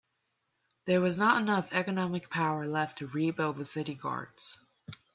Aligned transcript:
There 0.87 0.99
was 0.99 1.19
not 1.19 1.39
enough 1.43 1.69
economic 1.73 2.31
power 2.31 2.65
left 2.67 2.97
to 2.97 3.07
rebuild 3.07 3.57
the 3.57 3.65
city 3.65 3.93
guards. 3.93 4.57